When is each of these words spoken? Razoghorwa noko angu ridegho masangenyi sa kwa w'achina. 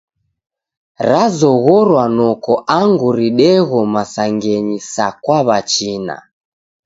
Razoghorwa 1.09 2.03
noko 2.17 2.53
angu 2.79 3.07
ridegho 3.17 3.79
masangenyi 3.93 4.77
sa 4.93 5.07
kwa 5.23 5.39
w'achina. 5.47 6.15